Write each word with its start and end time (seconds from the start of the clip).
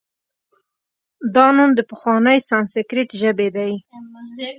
دا 1.35 1.47
نوم 1.57 1.71
د 1.75 1.79
پخوانۍ 1.89 2.37
سانسکریت 2.49 3.09
ژبې 3.21 3.47
دی 3.55 3.73